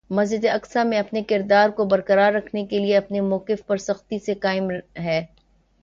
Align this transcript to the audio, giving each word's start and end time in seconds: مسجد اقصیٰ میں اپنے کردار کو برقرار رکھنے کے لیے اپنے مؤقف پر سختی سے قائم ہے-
مسجد 0.09 0.45
اقصیٰ 0.45 0.85
میں 0.85 0.99
اپنے 0.99 1.21
کردار 1.23 1.69
کو 1.69 1.85
برقرار 1.85 2.33
رکھنے 2.33 2.65
کے 2.65 2.79
لیے 2.79 2.97
اپنے 2.97 3.21
مؤقف 3.21 3.65
پر 3.67 3.77
سختی 3.79 4.19
سے 4.19 4.33
قائم 4.35 4.69
ہے- 4.99 5.25